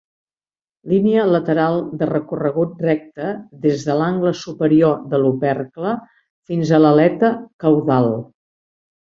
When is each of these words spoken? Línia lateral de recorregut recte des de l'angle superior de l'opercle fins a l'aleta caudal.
Línia 0.91 1.25
lateral 1.33 1.75
de 1.99 2.07
recorregut 2.09 2.81
recte 2.85 3.27
des 3.67 3.85
de 3.91 3.99
l'angle 4.01 4.33
superior 4.41 4.97
de 5.13 5.21
l'opercle 5.25 5.93
fins 6.51 6.73
a 6.73 6.83
l'aleta 6.87 7.33
caudal. 7.67 8.11